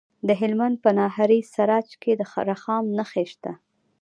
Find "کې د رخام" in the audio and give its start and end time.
2.01-2.83